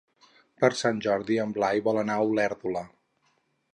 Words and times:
Per 0.61 0.69
Sant 0.79 1.01
Jordi 1.07 1.37
en 1.43 1.53
Blai 1.57 1.83
vol 1.89 2.01
anar 2.05 2.17
a 2.23 2.27
Olèrdola. 2.31 2.87